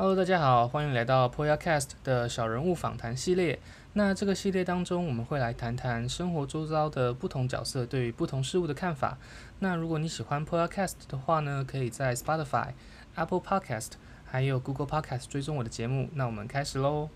[0.00, 3.58] Hello，大家好，欢迎来到 Poyacast 的小人物访谈系列。
[3.94, 9.18] 那这个系列当中，我们会来谈谈生活周遭的不同角色对于不同事物的看法。
[9.58, 12.68] 那如果你喜欢 Poyacast 的话呢，可以在 Spotify、
[13.16, 16.08] Apple Podcast 还有 Google Podcast 追踪我的节目。
[16.14, 17.08] 那我们开始喽。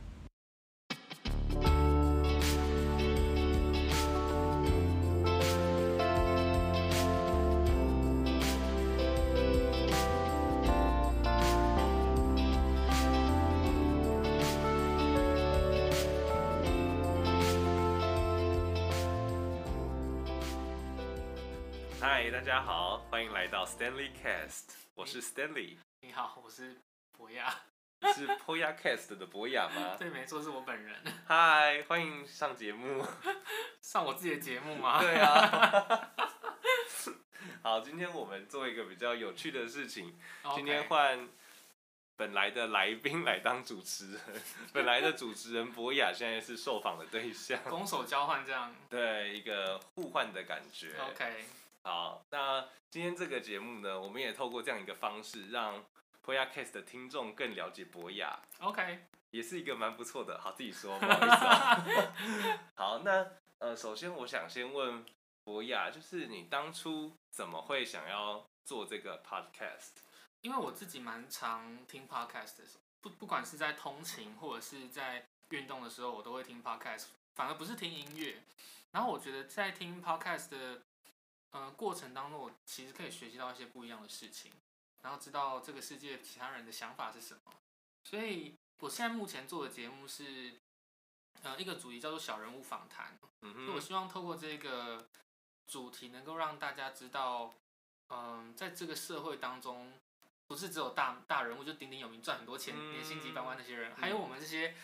[23.73, 25.79] Stanley Cast，我是 Stanley。
[26.03, 26.77] 你好，我是
[27.17, 27.59] 博雅。
[28.01, 29.97] 你是 Poyacast 的博雅吗？
[29.99, 30.95] 对，没错，是我本人。
[31.27, 33.03] 嗨，欢迎上节目。
[33.81, 35.01] 上我自己的节目吗？
[35.01, 36.11] 对啊。
[37.65, 40.19] 好，今天我们做一个比较有趣的事情。
[40.43, 40.57] Okay.
[40.57, 41.27] 今天换
[42.15, 44.21] 本来的来宾来当主持人，
[44.75, 47.59] 本来的主持人博雅现在是受访的对象。
[47.65, 48.75] 攻守交换这样。
[48.91, 50.95] 对，一个互换的感觉。
[51.11, 51.47] OK。
[51.85, 55.85] 好，那今天这个节目呢，我们也透过这样一个方式，让
[56.25, 58.41] Poyacast 的听众更了解博雅。
[58.61, 60.41] OK，也是一个蛮不错的。
[60.41, 61.85] 好，自己说，不好意思啊。
[62.77, 63.27] 好，那
[63.59, 65.05] 呃，首先我想先问
[65.43, 69.91] 博雅，就是你当初怎么会想要做这个 Podcast？
[70.43, 72.65] 因为我自己蛮常听 Podcast 的，
[73.01, 78.37] 不不管是在通勤或者是在运动的时候，我都会听 Podcast，反而不是听音乐。
[78.93, 80.83] 然后我觉得在听 Podcast 的
[81.53, 84.51] 呃，过程当中我其实可以学习到一些不一样的事情，
[85.03, 87.53] 然后知道这个世界其他人的想法是什么。
[88.05, 90.55] 所以我现在目前做的节目是，
[91.43, 93.19] 呃，一个主题叫做小人物访谈。
[93.43, 93.67] 嗯哼。
[93.67, 95.07] 所以我希望透过这个
[95.67, 97.55] 主题，能够让大家知道，
[98.09, 99.93] 嗯、呃，在这个社会当中，
[100.47, 104.75] 不是只有大大人物就鼎鼎有名赚很多钱、年薪几百万那些人，还有我们这些。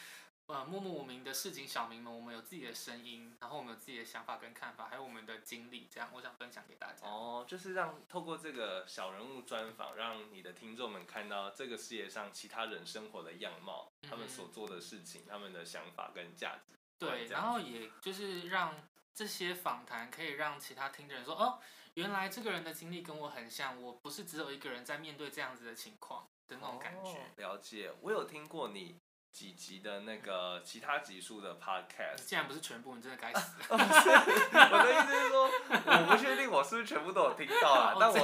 [0.48, 7.06] 呃，默默无名的市井小民们，我们有自己的声音，然后我们有自己的想法跟看法，还有我们的经历，这样我想分享给大家。
[7.06, 16.72] 哦，就是让透过这个小人物专访，让你的听众们看到这个世界上其他人生活的样貌，嗯、他们所做的事情，他们的想法跟价值。
[16.98, 18.74] 对，然后也就是让
[19.12, 21.58] 这些访谈可以让其他听的人说，哦，
[21.92, 27.10] 原来这个人的经历跟我很像，我不是只有一个人在面对这样子的情况的那种感觉。
[27.10, 28.98] 哦、了解，我有听过你。
[29.38, 33.62] 几集的那个其他集数的 podcast，既然不是全部，你真的该死。
[33.70, 38.18] 我的意思是说，我不确定我是不是全部都有听到啊，但我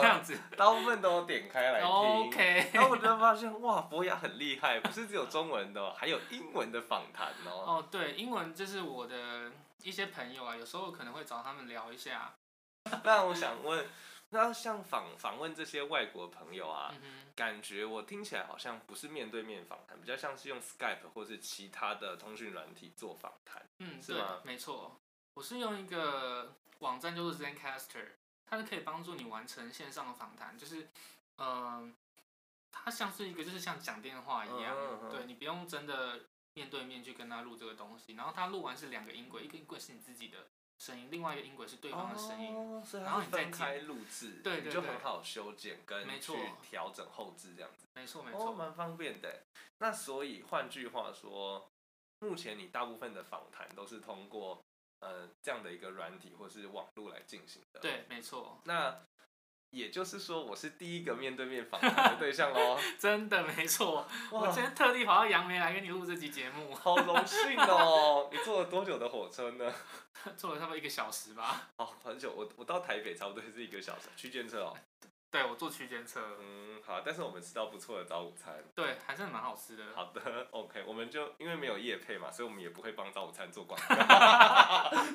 [0.56, 1.88] 大部分都有点开来听。
[1.88, 2.70] OK。
[2.72, 7.62] 然后我就发现，哇，博雅很厉害，不是只有中文的，还有英文的访谈哦。
[7.64, 9.52] 哦，对，英文就是我的
[9.84, 12.34] 一些朋友啊，有时候可能会找他们聊一下。
[13.04, 13.86] 那我想问。
[14.30, 23.64] 那像访访问这些外国朋友啊，嗯，感觉我听起来好像不是面对面访谈，比较像是用 Skype 或是其他的通讯软体做访谈。
[23.78, 24.40] 嗯，是吗？
[24.42, 24.98] 对，没错，
[25.34, 28.08] 我是用一个网站就是 ZenCaster，
[28.46, 30.88] 它是可以帮助你完成线上的访谈，就是，
[31.36, 31.92] 嗯、呃，
[32.72, 36.22] 它像是一个就是像讲电话一样，嗯嗯、对，你不用真的
[36.54, 40.48] 面对面去跟他录这个东西，然后他录完是两个音轨，一个音轨是你自己的。
[40.78, 49.42] 声音，另外一个音轨是对方的声音，哦，然后你再开录制，对，对，对，你就很好修剪跟去调整后置这样子，没错没错，蛮、哦、方便的。
[49.78, 51.68] 那所以换句话说，
[52.20, 54.62] 目前你大部分的访谈都是通过
[55.00, 58.60] 呃这样的一个软体或是网络来进行的，对，没错。
[58.64, 59.00] 那
[59.74, 62.78] 也就是说，我是第一个面对面访谈的对象喽。
[62.98, 68.28] 真的没错，我今天特地跑到杨梅来跟你录这期节目，好荣幸哦！
[68.30, 69.72] 你坐了多久的火车呢？
[70.36, 71.68] 坐了差不多一个小时吧。
[71.76, 72.32] 哦，很久。
[72.32, 74.76] 我我到台北差不多是一个小时，区间车哦。
[75.30, 76.20] 对，我坐区间车。
[76.40, 78.54] 嗯，好，但是我们吃到不错的早午餐。
[78.72, 79.82] 对，还是蛮好吃的。
[79.92, 83.96] 好的， OK，我们就因为没有夜配嘛，所以我们也不会帮早午餐做广告。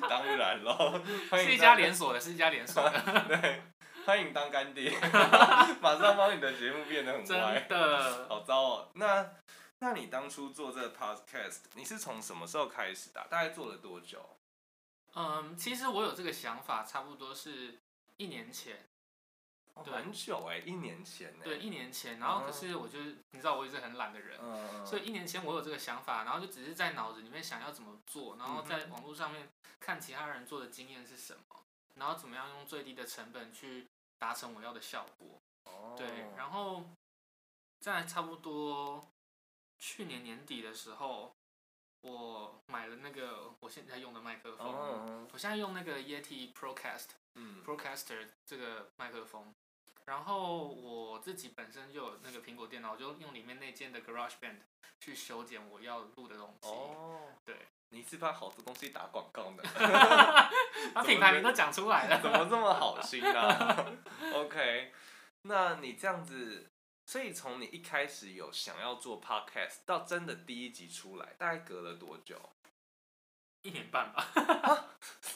[0.06, 1.00] 当然喽，
[1.32, 3.24] 是一家连锁的，是一家连锁的。
[3.26, 3.62] 对。
[4.10, 4.90] 欢迎当干爹，
[5.80, 8.88] 马上帮你的节目变得很歪，真的，好糟哦。
[8.94, 9.34] 那，
[9.78, 13.24] 那你当初做这个 podcast，你是从什么时候开始的？
[13.30, 14.20] 大概做了多久？
[15.14, 17.78] 嗯，其实我有这个想法，差不多是
[18.16, 18.84] 一年前。
[19.74, 21.44] 哦、很久哎，一年前呢？
[21.44, 22.18] 对，一年前。
[22.18, 29.48] 然后可是我就是，你知道我也是很懒的人，嗯，所以一年前我有这个想法，然后就只是在脑子里面想要怎么做，然后在网络上面
[29.78, 31.40] 看其他人做的经验是什么。
[31.96, 33.86] 然后怎么样用最低的成本去
[34.20, 35.40] 达成我要的效果？
[35.64, 36.06] 哦，对，
[36.36, 36.84] 然后
[37.80, 39.08] 在差不多
[39.78, 41.34] 去年年底的时候，
[42.02, 44.66] 我买了那个我现在用的麦克风。
[44.66, 49.54] 哦，我现在用那个 Yeti Procast，嗯，Procaster 这个麦克风。
[50.04, 54.58] 然后我自己本身就有那个苹果电脑，我就用里面那件的 GarageBand
[54.98, 56.68] 去修剪我要录的东西。
[56.68, 59.62] 哦，对，你是把好多东西打广告呢，
[60.94, 63.86] 把品牌名都讲出来了，怎么这么好心啊
[64.34, 64.92] ？OK，
[65.42, 66.70] 那你这样子，
[67.06, 72.40] 所以从你一开始有想要做 Podcast 到真的第一集出来，大概隔了多久？
[73.62, 74.26] 一年半吧。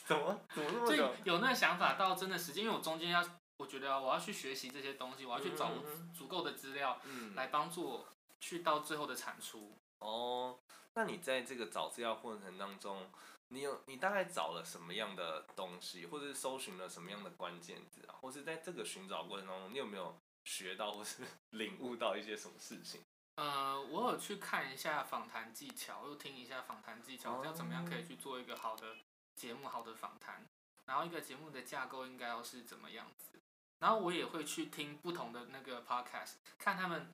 [0.06, 1.14] 怎么怎么那么久？
[1.24, 3.24] 有那个想法到真的时间，因为我中间要。
[3.56, 5.70] 我觉得我要去学习这些东西，我要去找
[6.12, 7.00] 足够的资料，
[7.36, 8.08] 来帮助我
[8.40, 9.78] 去到最后的产出。
[10.00, 10.58] 哦，
[10.94, 13.10] 那你在这个找资料过程当中，
[13.48, 18.14] 你有你大概找了什么样的东西，或者是搜寻了什么样的关键字啊？
[18.20, 23.02] 或是在这个寻找过程当中，你有没有学到或是 领悟到一些什么事情？
[23.36, 28.96] 呃，我有去看一下访谈技巧，又听一下访谈技巧，要怎么样可以去做一个好的
[29.34, 30.46] 节目、好的访谈，
[30.86, 33.40] 然后一个节目的架构应该要是怎么样子。
[33.80, 37.12] 然后我也会去听不同的那个 podcast，看他们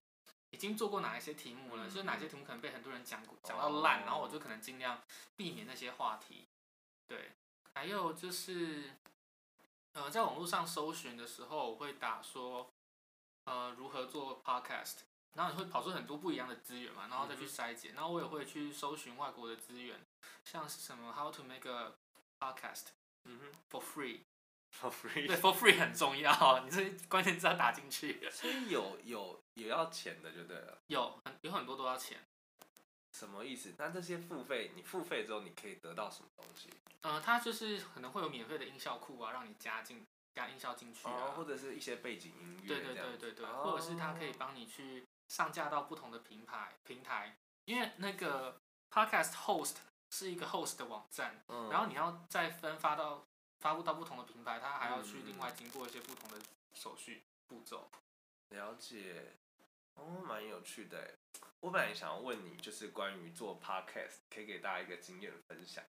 [0.51, 5.03] 已经做过哪一些题目了，就是哪些题目可能被很多人讲过讲到烂，然后我就可能尽量
[5.37, 6.47] 避免那些话题。
[7.07, 7.33] 对，
[7.75, 8.93] 还有就是，
[9.93, 12.73] 呃，在网络上搜寻的时候，我会打说，
[13.45, 14.99] 呃，如何做 podcast，
[15.35, 17.95] 然后你会跑出很多不一样的资源嘛，然后再去筛检。
[17.95, 19.99] 然后我也会去搜寻外国的资源，
[20.45, 21.93] 像是什么 how to make a
[22.39, 22.87] podcast，
[23.25, 24.21] 嗯哼，for free。
[24.73, 28.31] For free，对，For free 很重要，你这关键字要打进去。
[28.31, 30.79] 所以有有有要钱的就对了。
[30.87, 32.19] 有很有很多都要钱。
[33.13, 33.75] 什么意思？
[33.77, 36.71] 那这些付费，你付费之后你可以得到什么东西？
[37.03, 42.69] 呃，它就是可能会有免费的音效库啊，让你加进加音效进去啊，哦，或者是一些背景音乐。
[42.69, 49.75] 对对对对对，或者是它可以帮你去上架到不同的平台平台，因为那个 Podcast Host
[50.11, 53.27] 是一个 host 的网站，嗯，然后你要再分发到。
[53.61, 56.37] 发布到不同的平台，他还要去另外经过一些不同的
[56.73, 57.91] 手续步骤。
[58.49, 59.35] 了解，
[59.95, 61.17] 哦，蛮有趣的。
[61.61, 65.85] 我本来想要问你，就是关于做 podcast，可以给大家一个经验分享。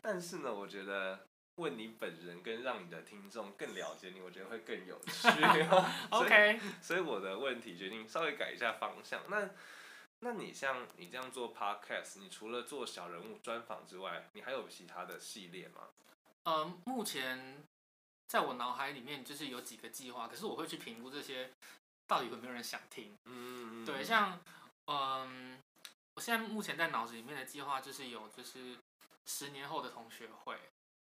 [0.00, 1.26] 但是呢，我觉得
[1.56, 5.28] 问你本人跟让你的听众更了解你，我觉得会更有趣。
[6.10, 6.60] OK。
[6.80, 9.20] 所以我的问题决定稍微改一下方向。
[9.28, 9.50] 那，
[10.20, 15.88] 那你像你这样做 podcast，你除了做小人物专访之外，你还有其他的系列吗？
[16.46, 17.60] 呃，目前
[18.28, 21.50] 在我脑海里面就是有几个计划，可是我会去评估这些
[22.06, 23.18] 到底有没有人想听。
[23.24, 24.40] 嗯，对，像
[24.86, 25.60] 嗯，
[26.14, 28.78] 我现在目前在脑子里面的计划就是有，就是
[29.26, 30.56] 十年后的同学会。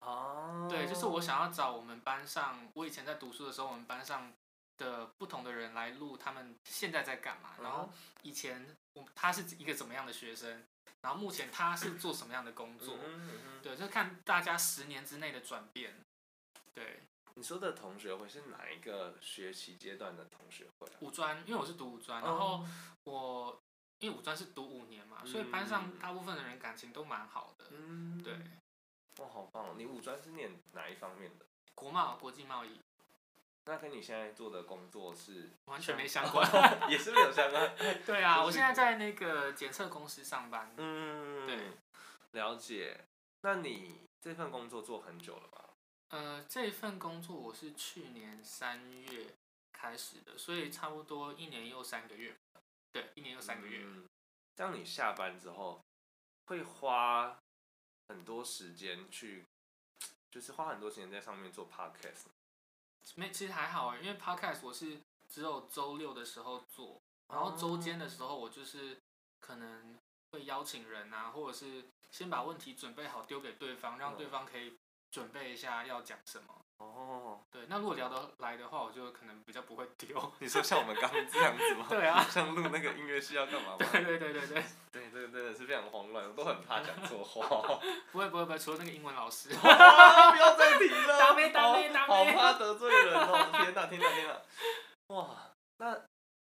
[0.00, 0.68] 哦。
[0.68, 4.30] 对，就是我想要找我们班上，我以前在读书的时候，我们班上
[4.76, 7.88] 的不同的人来录他们现在在干嘛，然后
[8.22, 10.62] 以前我他是一个怎么样的学生。
[11.02, 12.96] 然后目前他是做什么样的工作？
[13.04, 16.04] 嗯嗯、对，就看大家十年之内的转变。
[16.74, 17.00] 对，
[17.34, 20.92] 你说的同学会是哪一个学习阶段的同学会、啊？
[21.00, 22.64] 五专，因为我是读五专，然后
[23.04, 23.60] 我
[23.98, 27.66] 因为五专是读五年嘛，嗯、所以班上大部分的人感情都蛮好的。
[27.70, 28.34] 嗯，对。
[29.18, 29.74] 哇，好棒！
[29.76, 31.44] 你五专是念哪一方面的？
[31.74, 32.80] 国贸，国际贸易。
[33.64, 37.76] 那跟你现在做的工作是完全没相关，也是没有相关。
[38.04, 40.72] 对啊，我现在在那个检测公司上班。
[40.76, 41.72] 嗯，对，
[42.32, 43.04] 了解。
[43.42, 45.70] 那你这份工作做很久了吧？
[46.08, 49.26] 呃，这份工作我是去年三月
[49.72, 52.34] 开始的，所以差不多一年又三个月。
[52.92, 53.82] 对，一年又三个月。
[53.84, 54.04] 嗯，
[54.56, 55.80] 这样你下班之后
[56.46, 57.38] 会花
[58.08, 59.44] 很多时间去，
[60.30, 62.24] 就是花很多时间在上面做 podcast。
[63.16, 69.00] 没，其实还好啊，因为 podcast 我是只有周六的时候做，然后周间的时候我就是
[69.40, 69.98] 可能
[70.32, 74.78] 会邀请人啊，或者是先把问题准备好丢给对方，让对方可以
[75.10, 76.64] 准备一下要讲什么。
[76.80, 80.32] 哦，对，那如果聊得来的话，我就可能比较不会丢。
[80.38, 81.84] 你说像我们刚刚这样子吗？
[81.90, 83.86] 对啊， 像录那个音乐是要干嘛吗？
[83.92, 84.64] 对对对对对。
[84.90, 87.78] 对，这个 真的是非常慌乱，我都很怕讲错话。
[88.10, 89.50] 不会不会不会，除了那个英文老师。
[89.50, 91.20] 不要再提了。
[92.06, 93.48] 好怕得罪人哦！
[93.52, 95.14] 天哪天哪天哪！
[95.14, 95.28] 哇，
[95.76, 95.92] 那，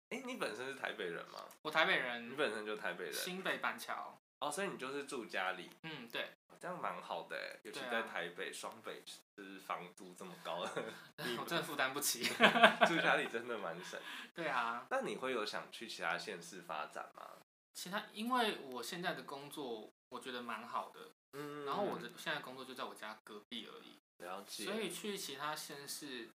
[0.09, 1.39] 哎，你本身是台北人吗？
[1.61, 2.29] 我台北人。
[2.29, 3.13] 你本身就台北人。
[3.13, 4.17] 新北板桥。
[4.41, 5.69] 哦，所以你就是住家里。
[5.83, 6.31] 嗯，对。
[6.59, 9.03] 这样蛮好的哎，尤其在台北、双北，
[9.35, 10.57] 就是房租这么高，
[11.17, 12.23] 我真的负担不起。
[12.85, 13.99] 住家里真的蛮省。
[14.35, 14.85] 对啊。
[14.91, 17.27] 那你会有想去其他县市发展吗？
[17.73, 20.99] 其他，因为我现在的工作我觉得蛮好的，
[21.33, 24.63] 嗯，然后我的现在工作就在我家隔壁而已，了解。
[24.65, 26.29] 所以去其他县市，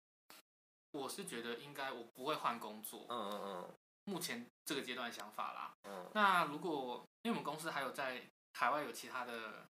[0.91, 3.75] 我是觉得应该我不会换工作，嗯嗯嗯。
[4.05, 6.09] 目前这个阶段想法啦，嗯。
[6.13, 8.21] 那如果因为我们公司还有在
[8.53, 9.67] 海外有其他的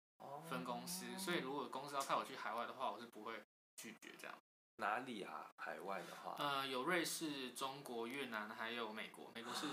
[0.50, 3.44] 分公司，所以如果公司要派我去海外的话，我是不会
[3.75, 4.36] 拒绝这样。
[4.80, 5.51] 哪里啊？
[5.56, 9.32] 海外的话，呃，有瑞士、中国、越南，还有美国。
[9.34, 9.66] 美国是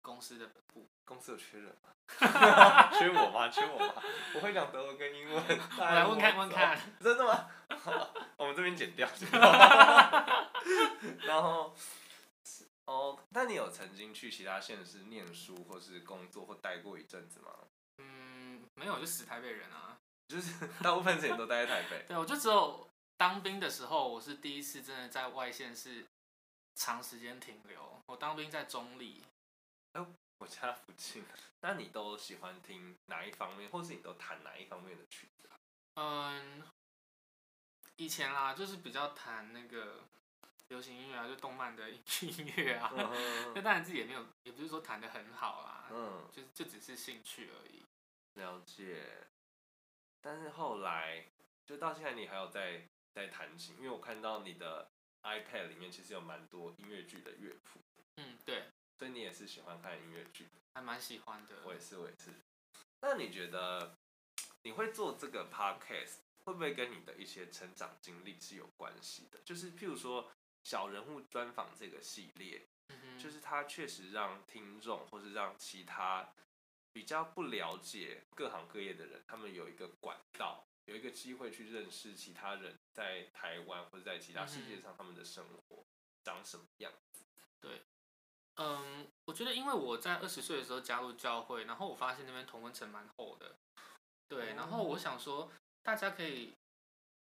[0.00, 0.88] 公司的本部。
[1.04, 1.90] 公司有缺人吗？
[2.98, 3.48] 缺我吗？
[3.48, 4.02] 缺我吗？
[4.34, 5.42] 我会讲德文跟英文。
[5.78, 6.78] 我来问看问看。
[7.00, 7.46] 真的吗？
[8.38, 9.06] 我们这边剪掉。
[11.20, 11.74] 然后，
[12.92, 17.50] 哦，那你有曾经去其他县市念书，或是工作，或待过一阵子吗？
[17.96, 19.98] 嗯，没有，就死台北人啊。
[20.28, 22.04] 就是 大部分时间都待在台北。
[22.08, 26.06] 对，我就只有当兵的时候，我是第一次真的在外县市
[26.74, 28.02] 长时间停留。
[28.06, 29.22] 我当兵在中立。
[29.92, 30.06] 哎，
[30.38, 31.24] 我家附近。
[31.60, 35.56] 那你都喜欢听哪一方面，或是你都弹哪一方面的曲子啊？
[35.96, 36.62] 嗯，
[37.96, 40.00] 以前啦，就是比较弹那个
[40.72, 42.02] 流行音乐啊，就动漫的音
[42.56, 42.90] 乐啊。
[43.54, 45.86] 那当然自己也没有，也不是说弹的很好啦。
[45.92, 47.82] 嗯，就就只是兴趣而已。
[48.40, 49.28] 了解。
[50.22, 51.26] 但是后来，
[51.66, 54.88] 就到现在你还有在在弹琴，因为我看到你的
[55.24, 57.78] iPad 里面其实有蛮多音乐剧的乐谱。
[58.16, 58.64] 嗯，对。
[58.98, 60.48] 所以你也是喜欢看音乐剧？
[60.72, 61.56] 还蛮喜欢的。
[61.64, 62.30] 我也是，我也是。
[63.02, 63.94] 那你觉得
[64.62, 69.38] 你会做这个 podcast 会不会跟你的一些成长经历是有关系的？
[69.44, 70.30] 就是譬如说
[70.62, 76.32] 小人物专访这个系列，嗯、就是它确实让听众或是让其他。
[76.94, 85.82] 比较不了解各行各业的人，他们有一个管道，有一个机会去认识其他人在台湾或者在其他世界上他们的生活
[86.22, 87.24] 长什么样子。
[87.62, 87.80] 对，
[88.56, 93.56] 嗯，我觉得因为我在二十岁的时候加入教会，然后我发现那边同温层蛮厚的，
[94.28, 95.50] 对，然后我想说
[95.82, 96.52] 大家可以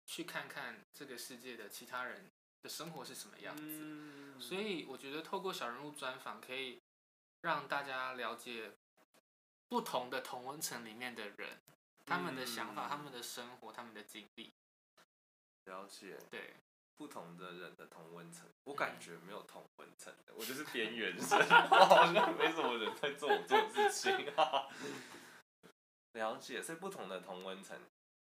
[0.06, 2.30] 去看看这个世界的其他人
[2.62, 6.80] 的生活是什么样子，所以我觉得透过小人物专访可以
[7.42, 8.72] 让大家了解。
[9.68, 11.58] 不同的同温层里面的人，
[12.04, 14.52] 他们的想法、嗯、他们的生活、他们的经历，
[15.64, 16.18] 了解。
[16.30, 16.56] 对，
[16.98, 21.38] 不同的人的同温层，我感觉没有同温层的，我就是边缘生
[21.72, 24.26] 我好像没什么人在做我做的事情。
[26.12, 27.80] 了解，所以不同的同温层，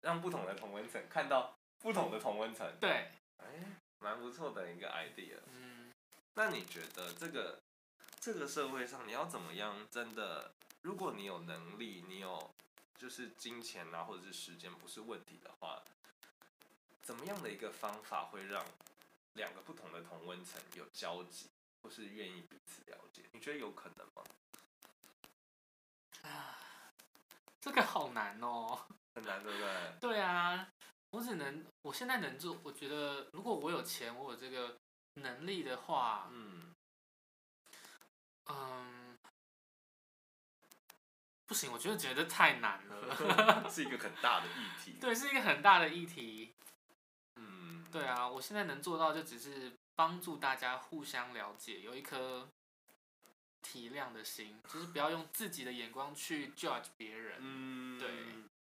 [0.01, 2.67] 让不同的同温层看到不同的同温层。
[2.81, 3.76] 对，哎，
[4.07, 5.37] 蛮不错的一个 idea。
[5.53, 5.93] 嗯，
[6.35, 7.61] 那你觉得这个
[8.21, 10.53] 这个社会上，你要怎么样真的？
[10.83, 12.55] 如果你有能力，你有
[12.97, 15.83] 就是金钱啊，或者是时间不是问题的话，
[17.03, 18.65] 怎么样的一个方法会让
[19.33, 21.51] 两个不同的同温层有交集，
[21.83, 23.25] 或是愿意彼此了解？
[23.33, 24.23] 你觉得有可能吗？
[26.23, 26.57] 啊，
[27.61, 28.87] 这个好难哦，
[29.17, 29.93] 很难，对不对？
[30.01, 30.69] 对啊，
[31.17, 34.77] 我只能，我现在能做，我觉得如果我有钱，我有这个
[35.15, 36.75] 能力的话，嗯，
[38.51, 39.17] 嗯。
[41.47, 44.99] 不行，我觉得觉得太难了， 是一个很大的议题。
[45.01, 46.53] 对，是一个很大的议题。
[47.37, 52.49] 嗯，对啊，我现在能做到就只是帮助大家互相了解，有一颗
[53.63, 57.39] 体谅的心，就是不要用自己的眼光去 judge 别人。
[57.39, 58.11] 嗯，对，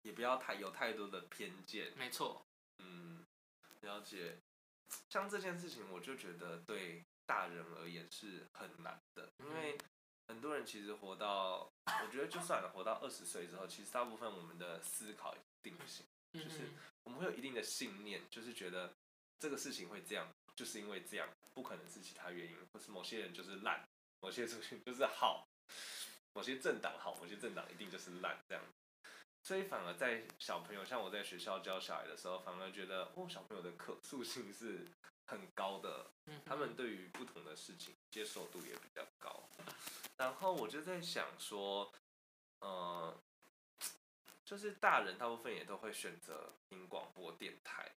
[0.02, 1.92] 也不要太有太多的偏见。
[1.96, 2.44] 没错。
[2.78, 3.24] 嗯，
[3.80, 4.38] 了解。
[5.08, 9.78] 像这件事情，我就觉得对大人而言是很难的，因为。
[10.28, 16.70] 很多人其实活到，我觉得就算了，活到二十岁之后，其实大部分我们的思考定性，就是
[17.02, 18.94] 我们会有一定的信念，就是觉得
[19.40, 23.84] 这个事情会这样，就是因为这样，不可能是其他原因，或是某些人就是烂，
[24.20, 25.48] 某些族群就是好，
[26.32, 28.62] 某些政党好，某些政党一定就是烂这样。
[29.42, 34.86] 所以反而在小朋友，像我在学校教小孩的时候，反而觉得哦，小朋友的可塑性是
[35.26, 36.10] 很高的，
[36.44, 39.48] 他们对于不同的事情接受度也比较高。
[40.16, 41.90] 然后我就在想说，
[42.60, 43.18] 呃，
[44.44, 47.90] 就是大人大部分也都会选择听广播电台，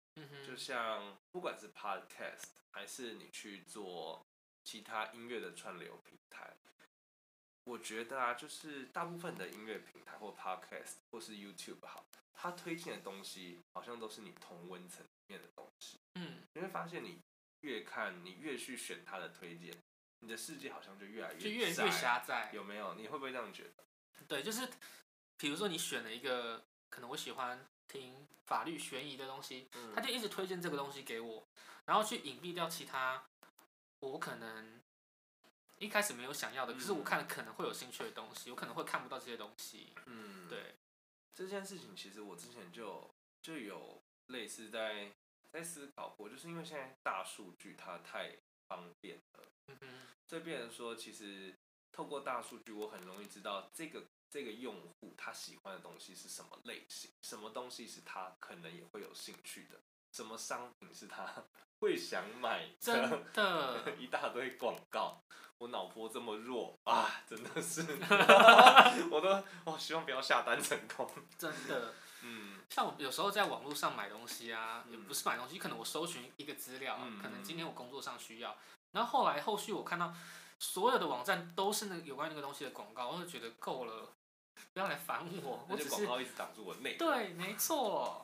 [0.46, 4.26] 就像不管是 podcast 还是你去做
[4.64, 6.56] 其他音乐的串流平台，
[7.72, 17.22] 我觉得啊，就是大部分的音乐平台或 podcast 或是 YouTube 好，它推荐的东西好像都是你同温层里面的东西，嗯，你会发现你
[17.62, 19.74] 越看，你越去选它的推荐。
[20.20, 22.94] 你的世界好像就越来越就越越狭窄，有没有？
[22.96, 23.86] 你会不会这样觉得？
[24.28, 24.70] 对，就是，
[25.38, 31.48] 比如说你选了一个可能我喜欢听法律悬疑的东西，嗯、他就一直推荐这个东西给我，
[31.86, 33.24] 然后去隐蔽掉其他
[34.02, 34.82] 我可能
[35.82, 39.92] 一开始没有想要的，可是我看了可能会有兴趣的东西，有可能会看不到这些东西。
[40.06, 40.76] 嗯，对，
[41.34, 43.10] 这件事情其实我之前就
[43.42, 45.12] 就有类似在
[45.52, 49.76] 在思考过，就是因为现在大数据它太方便了。
[50.28, 51.56] 这变成说，其实
[51.92, 59.80] 透过大数据，我很容易知道这个这个用户他喜欢的东西是什么类型，什么东西是他可能也会有兴趣的。
[60.12, 61.26] 什么商品是他
[61.80, 62.74] 会想买的？
[62.80, 65.22] 真的， 一大堆广告。
[65.58, 67.82] 我脑波这么弱啊，真的是，
[69.12, 71.08] 我都我希望不要下单成功。
[71.38, 78.58] 真的，嗯，像我有时候在网络上买东西啊，也不是买东西，可能我搜寻一个资料，可能今天我工作上需要，
[78.94, 80.12] 然后后来后续我看到
[80.58, 84.12] 所有的网站都是那有关那个东西的广告，我就觉得够了，
[84.74, 86.98] 不要来烦我，我只是广告一直挡住我内。
[86.98, 88.24] 对，没错。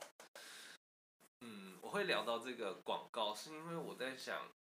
[1.88, 4.52] 嗯，我会聊到这个广告，是因为我在想。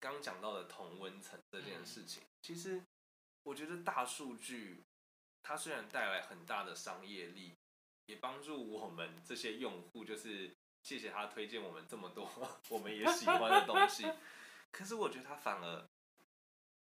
[0.00, 2.84] 刚讲到的同温层这件事情，其实
[3.42, 4.84] 我觉得大数据
[5.42, 7.56] 它虽然带来很大的商业力，
[8.04, 12.30] 也帮助我们这些用户，就是谢谢他推荐我们这么多
[12.68, 14.06] 我们也喜欢的东西。
[14.70, 15.88] 可是我觉得它反而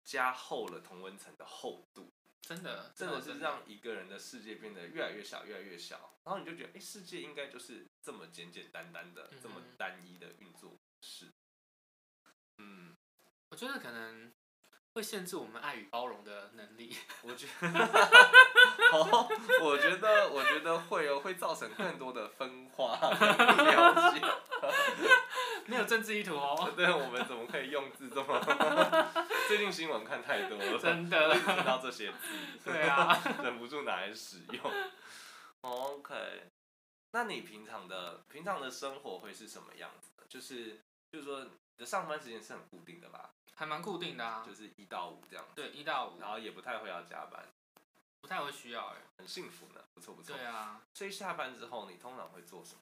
[0.05, 2.11] 加厚了同温层的厚度，
[2.43, 6.19] 真的，真的是让一个人的世界变得越来越小，越来越小。
[6.25, 11.33] 然后你就觉得，哎，世界应该就是这么简简单单的，这么单一的运作是。
[12.59, 12.97] 嗯。
[13.51, 14.33] 我觉得可能
[14.95, 16.97] 会限制我们爱与包容的能力。
[17.23, 17.69] 我觉得，
[18.93, 19.29] 哦，
[19.61, 22.99] 我觉得，我觉得会哦，会造成更多的分化。
[22.99, 24.21] 了解。
[25.69, 26.71] 没有政治意图哦。
[26.77, 28.41] 对，我们怎么可以用字这么？
[29.49, 32.19] 最近新闻看太多了，真的知道这些字。
[32.65, 34.73] 对啊，忍不住拿来使用。
[35.63, 36.51] OK，
[37.13, 40.25] 那你平常的平常的生活会是什么样子的？
[40.29, 43.31] 就是就是说，你的上班时间是很固定的吧？
[43.55, 45.45] 还蛮固定的啊，就是一到五这样。
[45.55, 47.47] 对，一到五，然后也不太会要加班，
[48.21, 50.37] 不太会需要哎，很幸福呢，不错不错。
[50.37, 52.81] 对啊，所以下班之后你通常会做什么？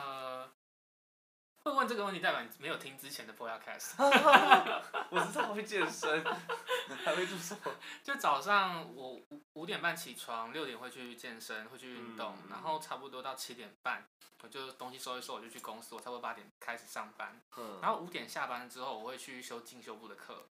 [0.00, 0.50] 呃，
[1.64, 3.94] 会问这个问题代表你没有听之前的 podcast。
[5.10, 6.24] 我知道我会健身，
[7.04, 7.72] 还会做什么？
[8.02, 14.04] 就早上我五五点半起床，六点会去健身，会去运动，嗯、然后差不多到七点半。
[14.42, 15.94] 我就东西收一收，我就去公司。
[15.94, 20.48] 我差不多八点开始上班，嗯、然后五点下班之后，我会去修进修部的课。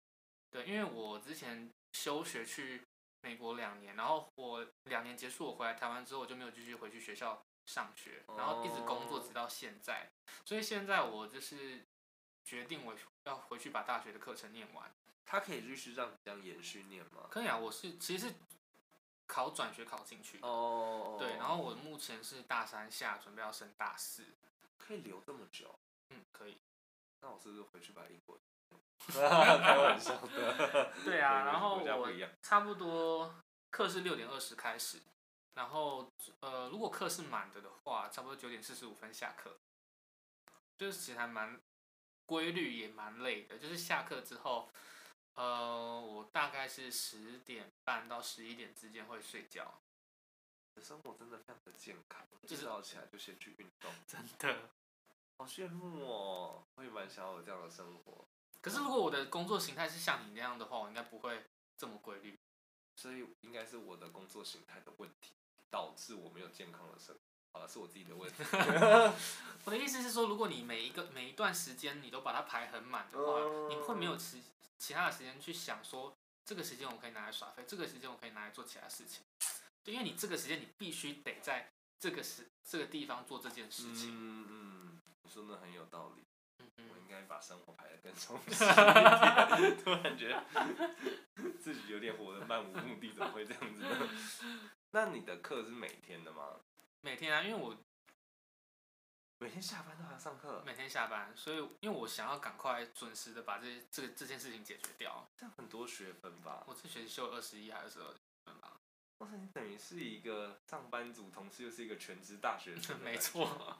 [0.49, 2.81] 对，因为我之前休学去
[3.21, 10.09] 美国两年，然后我两年结束，我回来台湾之后，我就没有继续回去学校上学，然后一直工作直到现在。
[10.45, 11.85] 所以现在我就是
[12.43, 14.91] 决定我要回去把大学的课程念完。
[15.25, 17.27] 他可以继续让你这样延续念吗？
[17.29, 18.35] 可以啊，我是其实是。
[19.27, 24.25] 考转学考进去哦，对，然后我目前是大三下，准备要升大四，
[24.77, 25.73] 可以留这么久？
[26.09, 26.57] 嗯，可以。
[27.21, 28.37] 那我是不是回去把英国？
[29.07, 30.91] 开玩笑的。
[31.05, 32.09] 对啊， 然后我
[32.41, 33.33] 差不多
[33.69, 34.99] 课是六点二十开始，
[35.53, 39.57] 然后呃，如果课是满的的话，差不多九点四十五分下课，
[40.77, 41.59] 就是其实还蛮
[42.25, 44.69] 规律，也蛮累的，就是下课之后。
[45.35, 49.81] 呃，我大概是十点半到十一点之间会睡觉。
[50.81, 54.69] 生活真的非常的健康，就是早起来就先去运动， 真的，
[55.37, 56.63] 好羡慕哦！
[56.75, 58.25] 我也蛮想要有这样的生活。
[58.61, 61.45] 可是如果我的工作形态是像你那样的话，我应该不会
[61.77, 62.37] 这么规律。
[62.95, 65.33] 所以应该是我的工作形态的问题，
[65.71, 67.21] 导致我没有健康的生活。
[67.53, 68.43] 好了，是我自己的问题。
[69.65, 74.43] 我的意思是说，如果你每一个每一段时间你都把它排很满的话，嗯、你会没有其
[74.77, 79.23] 其他的时间去想说，这个时间我可以拿来耍废，这个时间我可以拿来做其他事情。
[79.83, 84.11] 对，因为你这个时间你必须得在这个时这个地方做这件事情。
[84.13, 86.23] 嗯嗯，你说的很有道理。
[86.77, 89.77] 嗯、我应该把生活排得更充 实一点。
[89.83, 90.43] 突然觉得
[91.59, 94.09] 自己有点活得漫无目的，怎么会这样子呢？
[94.91, 96.59] 那你的课是每天的吗？
[97.01, 97.75] 每天啊，因为我
[99.39, 100.61] 每天下班都还要上课。
[100.65, 105.27] 每天下班，所以因为我想要赶快准时的把这这个这件事情解决掉。
[105.37, 106.63] 这样很多学分吧？
[106.67, 108.13] 我这学期修二十一还是二十二
[108.45, 108.77] 分吧？
[109.19, 112.99] 哇塞，你等于是一个上班族，同时又是一个全职大学生。
[113.01, 113.79] 没错。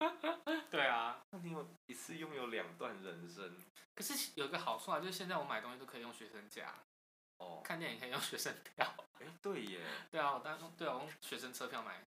[0.70, 1.22] 对啊。
[1.30, 3.56] 那你有一次拥有两段人生。
[3.94, 6.74] 可是有一个好处啊，就是现在我买东西都可以用学生价。
[7.38, 7.62] 哦。
[7.64, 8.94] 看电影可以用学生票。
[9.20, 9.59] 哎，对耶。
[10.20, 12.04] 对啊，我当对啊，我用学生车票买。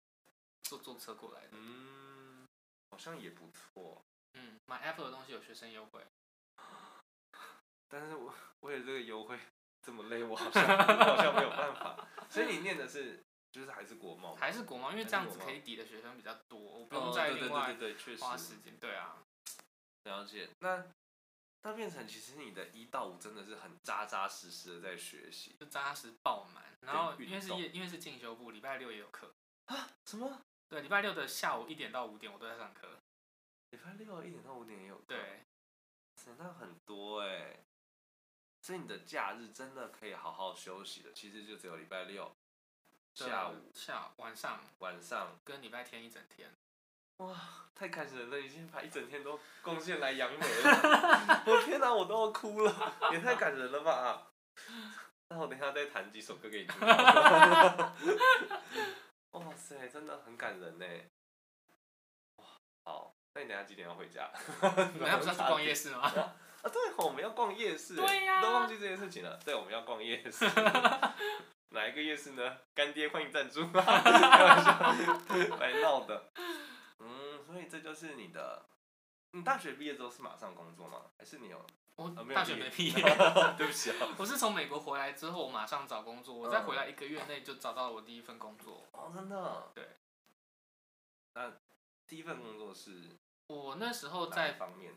[0.64, 2.46] 坐坐车过来的，嗯，
[2.90, 4.00] 好像也不错。
[4.34, 6.06] 嗯，买 Apple 的东西有学生优惠，
[7.88, 9.38] 但是我为了这个优惠
[9.82, 12.08] 这么累，我好像 好像没有办法。
[12.30, 14.34] 所以你念的是，就是还是国贸？
[14.36, 14.92] 还是国贸？
[14.92, 17.76] 因为这样子可以抵的学生比较多，我不用再另外
[18.18, 18.78] 花时间。
[18.78, 19.18] 对啊，
[20.04, 20.48] 了解。
[20.60, 20.86] 那
[21.62, 26.64] 那变成其实你的一到五真的是很扎扎实实的在学习，就扎实爆满。
[26.80, 29.32] 然后因为是夜，因为是进修部，礼拜六也有课
[29.66, 29.88] 啊？
[30.04, 30.42] 什么？
[30.68, 32.88] 对，礼拜六的下午一点到五点，我都在上课。
[33.70, 35.04] 礼拜六一点到五点也有课。
[35.06, 35.44] 对，
[36.38, 37.64] 那很多哎。
[38.60, 42.32] 所以你的假日真的可以好好休息的，其实就只有礼拜六
[43.12, 46.54] 下午、下午晚上、晚上跟礼拜天一整天。
[47.22, 47.36] 哇，
[47.74, 48.40] 太感人了！
[48.40, 51.42] 已经把一整天都贡献来杨梅了。
[51.46, 54.26] 我天哪，我都要哭了，也太感人了吧！
[55.28, 56.80] 那我等一下再弹几首歌给你听。
[59.30, 60.86] 哇塞，真的很感人呢。
[62.36, 62.44] 哇，
[62.84, 64.28] 好，那你等下几点要回家？
[64.60, 66.00] 等下不是要去 逛夜市吗？
[66.62, 67.94] 啊，对，我们要逛夜市。
[67.94, 68.42] 对呀、啊。
[68.42, 69.38] 都忘记这件事情了。
[69.44, 70.44] 对，我们要逛夜市。
[71.70, 72.58] 哪一个夜市呢？
[72.74, 73.66] 干爹欢迎赞助。
[73.68, 74.92] 开玩笑，
[75.58, 76.30] 来闹的。
[77.52, 78.64] 嗯，所以这就是你的。
[79.34, 81.02] 你大学毕业之后是马上工作吗？
[81.18, 81.64] 还是你有？
[81.96, 83.02] 我大学没毕业。
[83.56, 84.08] 对不起啊。
[84.18, 86.34] 我是从美国回来之后，我马上找工作。
[86.34, 88.86] 我在回来一个月内就找到了我第一份工作。
[88.92, 89.70] 哦，真的。
[89.74, 89.88] 对。
[91.34, 91.50] 那
[92.06, 93.16] 第一份工作是？
[93.46, 94.94] 我那时候在方面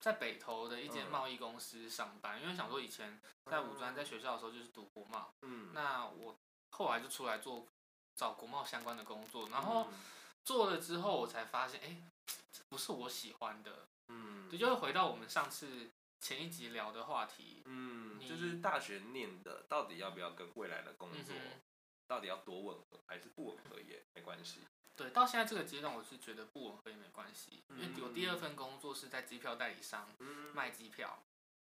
[0.00, 6.36] 在北投的一间贸易公司上班，嗯、因为想说以前在五专在学校的时候就是读国贸，嗯，那我
[6.70, 7.66] 后来就出来做
[8.14, 9.88] 找国贸相关的工作，然后
[10.46, 12.02] 做了之后我才发现，哎、欸，
[12.52, 21.60] 这不是我喜欢的，嗯，这就是回到我们上次前一集聊的话题，嗯，就是大学念的到底要不要跟未来的工作，嗯、
[22.06, 24.60] 到底要多吻合还是不吻合也没关系。
[24.94, 30.08] 对，到现在这个阶段，我是觉得不吻合也没关系，因为我第二份工作是在机票代理商
[30.54, 31.24] 卖机票，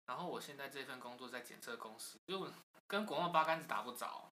[0.05, 2.47] 然后我现在这份工作在检测公司，就
[2.85, 4.26] 跟国贸八竿子打不着。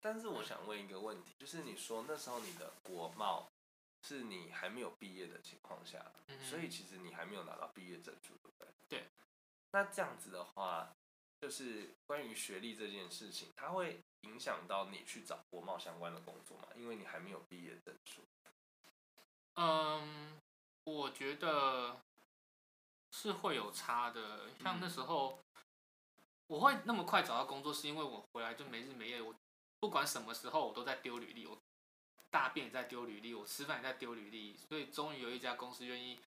[0.00, 3.48] 对，但是我想问一个问题，就是你说那时候你的国贸
[4.02, 8.68] 是你还没有毕业的情况下，所以其实你还没有拿到毕业证书，对不对？
[8.88, 9.04] 对。
[9.72, 10.92] 那这样子的话，
[11.40, 14.00] 就是关于学历这件事情，它会。
[14.24, 16.68] 影响到你去找国贸相关的工作吗？
[16.76, 18.20] 因为你还没有毕业证书。
[19.54, 20.38] 嗯，
[20.84, 22.02] 我觉得
[23.12, 24.50] 是会有差的。
[24.62, 25.38] 像那时候，
[26.48, 29.34] 我会那么快找到工作，是因为我回来就没日没夜，我
[29.80, 31.58] 不管什么时候我都在丢履历，我
[32.30, 36.20] 大便也在丢履历，我吃饭也在丢履历，所以终于有一家公司愿意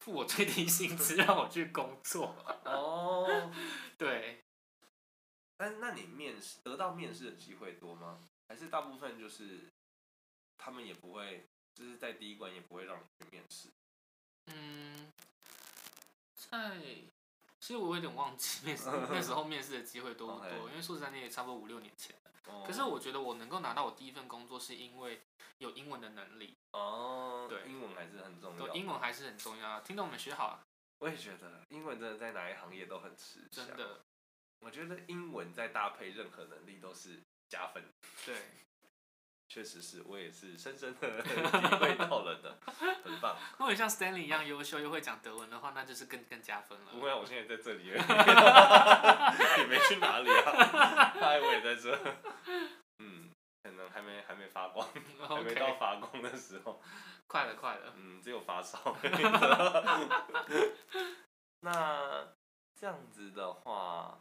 [0.00, 2.36] 付我最低薪资 让我去工作。
[2.64, 3.50] 哦，
[3.98, 4.40] 对。
[5.56, 8.20] 但那你面试得到面试的机会多吗？
[8.48, 9.70] 还是大部分就是
[10.58, 13.68] 他们也不会，就是在第一关也不会让你去面试？
[14.48, 15.10] 嗯，
[16.34, 16.78] 在
[17.60, 22.20] 其实我有点忘记面试 那时候面试的机会多不多，因为说实在，那也差不多五六年前了。
[22.22, 22.23] Oh.
[22.66, 25.22] 可是我觉得我能够拿到我第一份工作，是因为
[25.58, 26.56] 有英文的能力。
[26.72, 28.66] 哦，oh, 对，英文还是很重要。
[28.66, 30.66] 对，英文还是很重要，听懂我们学好啊。
[30.98, 33.66] 我也觉得英文真的在哪一行业都很吃香。
[33.66, 34.04] 真的。
[34.60, 37.82] 我觉得英文再搭配任何能力都是加分。
[38.24, 38.34] 对，
[39.48, 41.28] 确实是我也是深深的 体
[41.78, 42.56] 会到了的，
[43.04, 43.36] 很棒。
[43.58, 46.92] 如果像 Stanley 一样优秀又会讲德文的话，那就是更更加分了。
[46.92, 51.96] 不会啊，我现在在这里， 也没去哪里啊，嗨，我也在这。
[52.98, 53.30] 嗯，
[53.62, 54.88] 可能还没还没发光.
[55.28, 56.80] 还没到发光的时候。
[57.26, 57.92] 快了，快了。
[57.96, 58.96] 嗯，只有发烧。
[61.60, 62.26] 那
[62.78, 64.18] 这样子的话。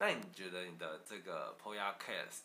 [0.00, 2.42] 那你觉得你的这个 Podcast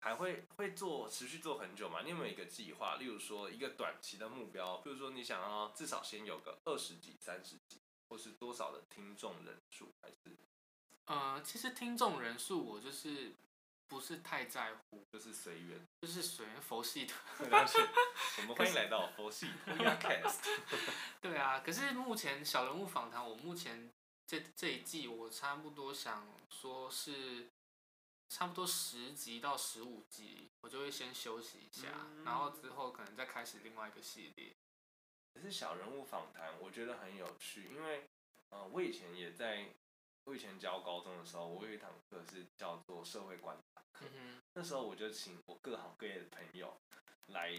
[0.00, 2.00] 还会会做持续做很久吗？
[2.02, 2.96] 你有没有一个计划？
[2.96, 9.92] 例如说一个短期的目标，比如说你想要至少先有个二十几、三十几，或是多少的听众人数？
[10.00, 10.36] 还是？
[11.04, 13.34] 呃，其实听众人数我就是
[13.88, 17.14] 不是太在乎，就是随缘，就是随缘佛系的。
[17.38, 20.40] 我们欢迎来到佛系 Podcast。
[21.20, 23.92] 对啊，可是目前小人物访谈，我目前。
[24.26, 27.50] 这这一季我差不多想说是
[28.30, 34.54] 差不多十集到十五集，我就会先休息一下，嗯、然后之后可能再开始另外一个系列。
[35.34, 38.08] 可是小人物访谈，我觉得很有趣，因为
[38.50, 39.68] 呃，我以前也在，
[40.24, 44.06] 我以前教高中的时候，我有一堂课是叫做社会观察课，
[44.54, 46.80] 那时候我就请我各行各业的朋友
[47.26, 47.52] 来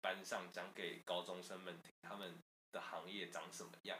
[0.00, 2.38] 班上讲给高中生们听，他们
[2.70, 3.98] 的行业长什么样。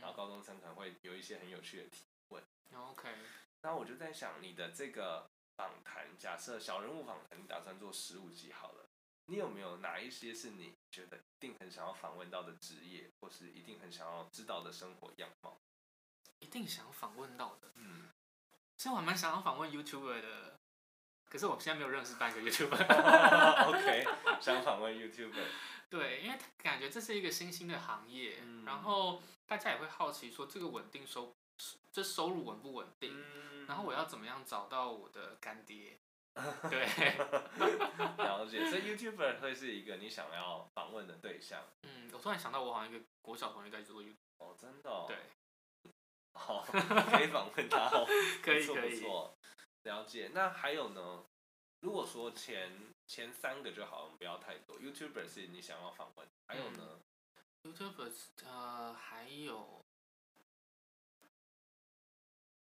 [0.00, 2.42] 然后高中生可能会有一些很有趣的提问。
[2.74, 3.08] OK，
[3.66, 8.86] 那我就在想，你的这个访谈，假设小人物访谈，你打算做十五集好了，
[9.24, 15.58] 你有没有哪一些是你觉得一定很想要访问到的职业，或是一定很想要知道的生活样貌？
[16.38, 18.08] 一定想访问到的，嗯，
[18.76, 20.60] 其实我还蛮想要访问 YouTuber 的，
[21.28, 22.76] 可是我现在没有认识半个 YouTuber。
[23.66, 24.06] OK，
[24.40, 25.44] 想访问 YouTuber。
[25.90, 31.34] 对，因为感觉这是一个新兴的行业，嗯、然后大家也会好奇说这个稳定收，
[31.90, 33.10] 这收入稳不稳定？
[33.12, 35.98] 嗯、然后我要怎么样找到我的干爹？
[36.70, 36.86] 对，
[38.18, 38.68] 了解。
[38.68, 41.64] 所以 YouTuber 会是一个你想要访问的对象。
[41.82, 44.16] 嗯，我突然想到，我好像一个国小同学在做 YouTube。
[44.38, 45.06] 哦，真的、哦？
[45.08, 45.16] 对。
[46.34, 48.06] 好，可以访问他哦。
[48.44, 49.02] 可以，可以。
[49.84, 50.30] 了解。
[50.34, 51.24] 那还有呢？
[51.80, 54.78] 如果说前前三个就好，我们不要太多。
[54.78, 57.00] YouTuber 是你想要访问，还有呢？
[57.62, 58.12] 嗯、YouTuber
[58.44, 59.82] 呃，还有，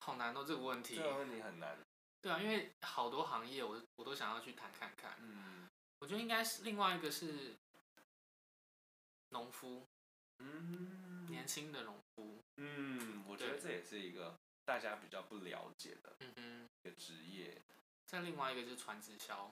[0.05, 0.97] 好难哦，这个问题。
[0.97, 1.79] 这个问题很难。
[2.21, 5.17] 对啊，因为好多行业我我都想要去谈看看。
[5.19, 5.67] 嗯，
[5.99, 7.57] 我觉得应该是另外一个是
[9.31, 9.87] 农夫，
[10.41, 12.43] 嗯，年轻的农夫。
[12.59, 17.63] 嗯，我觉得这也是一个大家比较不了解的，嗯哼，一个职业。
[18.05, 19.51] 再另外一个就是传直销。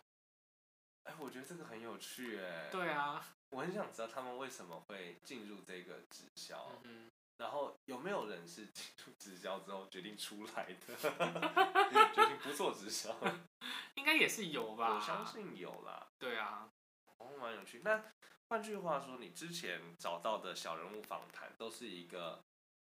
[1.04, 2.68] 哎，我觉得这个很有趣哎。
[2.70, 6.70] 对啊，我很想知道他们为什么会进入这个直销。
[6.84, 7.08] 嗯
[7.42, 10.94] 然后有没有人是进入直销之后决定出来的？
[12.14, 13.12] 决定不做直销？
[13.96, 14.94] 应该也是有吧。
[14.94, 16.07] 我相信有啦。
[16.20, 16.70] 对啊，
[17.18, 17.81] 哦，蛮有趣。
[17.83, 18.00] 那
[18.46, 22.40] 换句话说，你之前找到的小人物访谈都是一个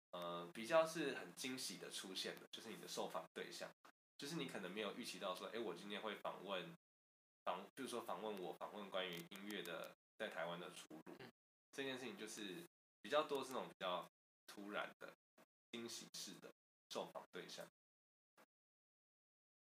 [0.09, 3.69] 呃比较是很惊喜的出现的，就是你的受访对象，
[4.17, 6.75] 就是你可能没有预期到说，哎，我今天会访问
[7.45, 11.31] 访，就是说访问我访问关于音乐的在台湾的出路，嗯，
[11.71, 12.65] 这件事情就是
[13.03, 14.09] 比较多是那种比较。
[14.47, 15.13] 突然的
[15.71, 16.51] 惊喜式的
[16.89, 17.67] 受访对象，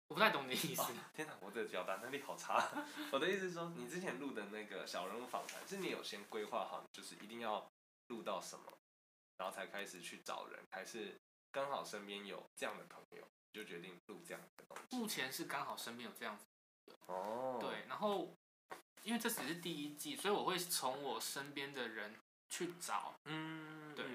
[0.08, 0.82] 我不太懂你的意思。
[0.82, 2.72] 哦、天哪，我的表达能力好差。
[3.12, 7.70] 我的意思是说，你之前录的那个小人物访谈，是你有先规划好，就是一定要
[8.08, 8.66] 录到什么，
[9.38, 11.20] 然后才开始去找人，还是
[11.52, 14.96] 刚好身边有这样的朋友，就决定录这样的东西？
[14.96, 16.46] 目前是刚好身边有这样子。
[17.06, 17.58] 哦。
[17.62, 18.36] 对，然后
[19.04, 22.16] 因为这只是第一季，所以我会从我身边的人
[22.50, 23.14] 去找。
[23.26, 24.06] 嗯，对。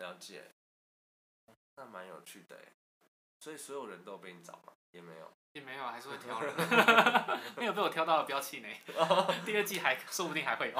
[0.00, 0.42] 了解，
[1.76, 2.56] 那蛮有趣的，
[3.38, 4.72] 所以所有人都有被你找吗？
[4.92, 6.52] 也没有，也没有，还是会挑人
[7.56, 8.80] 没有被我挑到的不要气馁。
[9.44, 10.78] 第二季还说不定还会有，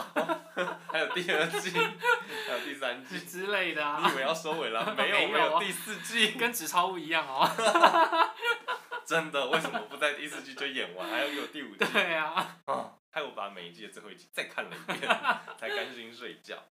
[0.91, 4.01] 还有第二季，还有第三季之类的啊。
[4.03, 4.95] 你以为要收尾了？
[4.95, 7.47] 没有，没有第四季，跟纸钞一样哦。
[9.05, 9.51] 真的？
[9.51, 11.85] 为什么不在第四季就演完，还要有第五季？
[11.93, 12.59] 对啊，
[13.11, 15.01] 害我把每一季的最后一集再看了一遍，
[15.59, 16.65] 才甘心睡觉。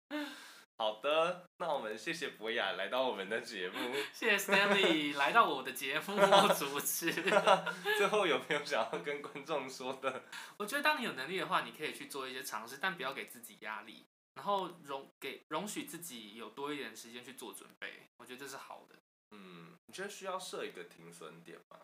[0.79, 3.95] 好的，那我们谢谢博雅来到我们的节目。
[4.13, 6.15] 谢谢 Stanley 来到我的节目
[6.53, 7.11] 主持。
[7.97, 10.23] 最后有没有想要跟观众说的？
[10.57, 18.07] 我觉得当你有能力的话，你可以去做一些尝试，但不要给自己压力，然后容给容许自己有多一点时间去做准备。
[18.17, 18.95] 我觉得这是好的。
[19.31, 21.79] 嗯，你觉得需要设一个停损点吗？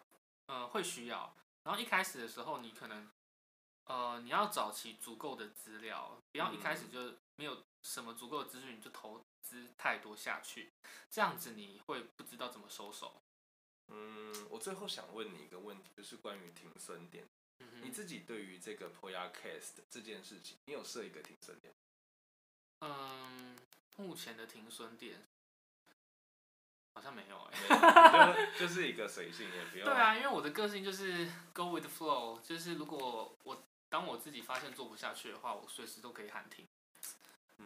[0.47, 1.35] 嗯，会需要。
[1.63, 3.09] 然后一开始的时候，你可能
[3.85, 7.63] 呃，你要找齐足够的资料，不要一开始就没有。
[7.85, 10.71] 什么足够的资讯你就投资太多下去，
[11.09, 13.21] 这样子你会不知道怎么收手。
[13.87, 17.27] 嗯，我最后想问你一个问题，就是关于停损点。
[17.59, 21.73] 嗯、你自己对于这个 Podcast 这件事情，你有设一个停损点？
[22.79, 23.57] 嗯，
[23.97, 25.21] 目前的停损点
[26.93, 29.83] 好像没有哎、欸，就就是一个随性也不用。
[29.83, 36.65] 对啊，因为我的个性就是 Go with the flow，就是如果我当我自己发现做不下去的话，我随时都可以喊停。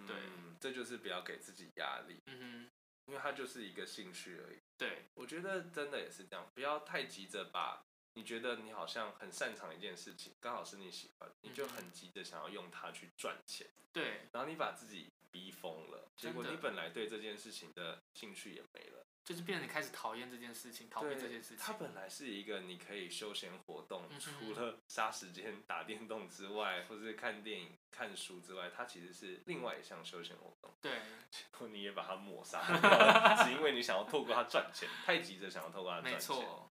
[0.06, 2.70] 对，嗯，这就是不要给自己压力，嗯哼，
[3.06, 4.60] 因为它就是一个兴趣而已。
[4.78, 7.87] 对，我觉得真的也是这样，不要太急着把
[8.18, 13.68] 你觉得你好像很擅长一件事情，刚好是你喜欢，你就很急着想要用它去赚钱。
[13.94, 19.06] 对，然后你把自己逼疯了，结果你本来对这件事情的兴趣也没了。
[19.24, 21.58] 就是变成你开始讨厌这件事情，逃避这件事情。
[21.58, 30.74] 它本来是一个你可以休闲活动，嗯、除了杀时间打电动之外，或是看电影、看书之外，它其实是另外一项休闲活动。
[30.82, 32.64] 对，结果你也把它抹杀，
[33.46, 36.14] 只因为你想要透过它赚钱，太急着想要透过它赚钱。
[36.14, 36.72] 没错，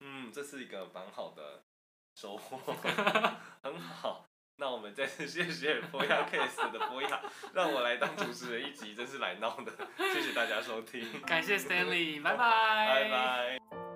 [0.00, 1.62] 嗯，这是一个蛮好的
[2.14, 2.58] 收获，
[3.62, 4.24] 很好。
[4.60, 7.22] 那我们再次谢谢波亚 case 的波亚，
[7.54, 9.72] 让我来当主持人一集，真是来闹的。
[10.12, 13.87] 谢谢大家收听，感谢 Stanley，拜拜，拜拜。